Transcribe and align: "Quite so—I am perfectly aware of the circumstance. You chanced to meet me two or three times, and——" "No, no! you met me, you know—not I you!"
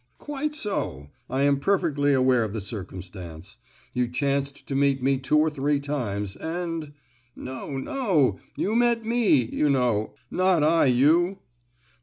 "Quite 0.17 0.55
so—I 0.55 1.43
am 1.43 1.59
perfectly 1.59 2.11
aware 2.11 2.43
of 2.43 2.53
the 2.53 2.59
circumstance. 2.59 3.57
You 3.93 4.07
chanced 4.07 4.65
to 4.65 4.73
meet 4.73 5.03
me 5.03 5.19
two 5.19 5.37
or 5.37 5.51
three 5.51 5.79
times, 5.79 6.35
and——" 6.35 6.93
"No, 7.35 7.77
no! 7.77 8.39
you 8.55 8.75
met 8.75 9.05
me, 9.05 9.45
you 9.45 9.69
know—not 9.69 10.63
I 10.63 10.85
you!" 10.85 11.37